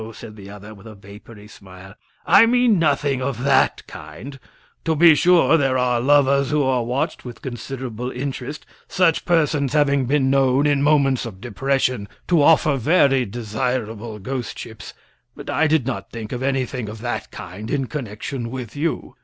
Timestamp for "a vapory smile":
0.87-1.93